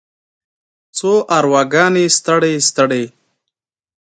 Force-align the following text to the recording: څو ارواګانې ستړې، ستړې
څو 0.97 1.11
ارواګانې 1.37 2.05
ستړې، 2.17 2.53
ستړې 2.67 3.03